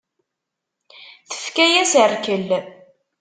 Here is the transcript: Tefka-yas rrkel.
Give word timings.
Tefka-yas 1.29 1.91
rrkel. 2.05 2.47